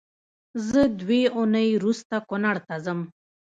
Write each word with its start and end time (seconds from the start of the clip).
زه 0.67 0.81
دوې 0.99 1.21
اونۍ 1.35 1.69
روسته 1.83 2.17
کونړ 2.29 2.55
ته 2.67 2.75
ځم 2.85 2.99